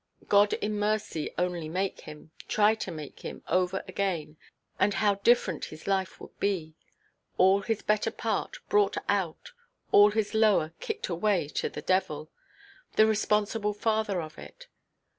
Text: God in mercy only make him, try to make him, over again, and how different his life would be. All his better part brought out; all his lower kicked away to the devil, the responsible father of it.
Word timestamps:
God 0.27 0.53
in 0.53 0.79
mercy 0.79 1.29
only 1.37 1.69
make 1.69 1.99
him, 2.01 2.31
try 2.47 2.73
to 2.73 2.89
make 2.89 3.19
him, 3.19 3.43
over 3.47 3.83
again, 3.87 4.35
and 4.79 4.95
how 4.95 5.13
different 5.13 5.65
his 5.65 5.85
life 5.85 6.19
would 6.19 6.39
be. 6.39 6.73
All 7.37 7.61
his 7.61 7.83
better 7.83 8.09
part 8.09 8.57
brought 8.67 8.97
out; 9.07 9.51
all 9.91 10.09
his 10.09 10.33
lower 10.33 10.73
kicked 10.79 11.07
away 11.09 11.49
to 11.49 11.69
the 11.69 11.83
devil, 11.83 12.31
the 12.95 13.05
responsible 13.05 13.75
father 13.75 14.23
of 14.23 14.39
it. 14.39 14.67